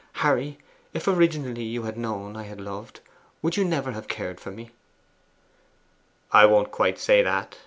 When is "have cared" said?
3.91-4.39